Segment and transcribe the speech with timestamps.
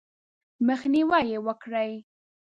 [0.67, 1.91] مخنیوی یې وکړئ: